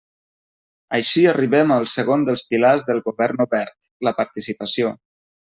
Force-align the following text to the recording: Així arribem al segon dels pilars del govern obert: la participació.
Així 0.97 1.25
arribem 1.31 1.73
al 1.75 1.85
segon 1.93 2.25
dels 2.29 2.43
pilars 2.53 2.87
del 2.89 3.05
govern 3.11 3.47
obert: 3.49 3.79
la 4.09 4.19
participació. 4.23 4.95